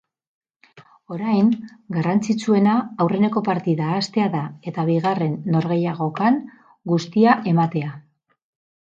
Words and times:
Orain, 1.15 1.49
garrantzitsuena 1.97 2.73
aurreneko 3.05 3.43
partida 3.49 3.89
ahaztea 3.89 4.29
da, 4.37 4.41
eta 4.71 4.87
bigarren 4.89 5.37
norgehiagokan 5.57 6.41
guztia 6.95 7.37
ematea. 7.53 7.93